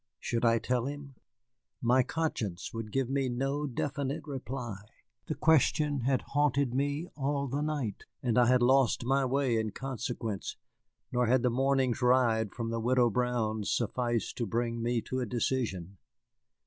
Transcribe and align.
Should 0.19 0.43
I 0.43 0.57
tell 0.57 0.87
him? 0.87 1.13
My 1.79 2.01
conscience 2.01 2.73
would 2.73 2.91
give 2.91 3.07
me 3.07 3.29
no 3.29 3.67
definite 3.67 4.25
reply. 4.25 4.77
The 5.27 5.35
question 5.35 5.99
had 5.99 6.23
haunted 6.23 6.73
me 6.73 7.05
all 7.15 7.45
the 7.47 7.61
night, 7.61 8.05
and 8.23 8.35
I 8.35 8.47
had 8.47 8.63
lost 8.63 9.05
my 9.05 9.23
way 9.25 9.59
in 9.59 9.69
consequence, 9.69 10.55
nor 11.11 11.27
had 11.27 11.43
the 11.43 11.51
morning's 11.51 12.01
ride 12.01 12.51
from 12.51 12.71
the 12.71 12.79
Widow 12.79 13.11
Brown's 13.11 13.69
sufficed 13.69 14.35
to 14.39 14.47
bring 14.47 14.81
me 14.81 15.01
to 15.01 15.19
a 15.19 15.25
decision. 15.27 15.97